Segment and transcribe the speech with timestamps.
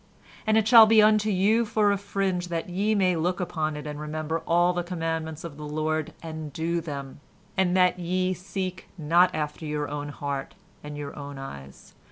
[0.47, 3.85] "And it shall be unto you for a fringe, that ye may look upon it
[3.85, 7.19] and remember all the commandments of the Lord, and do them,
[7.55, 11.93] and that ye seek not after your own heart and your own eyes.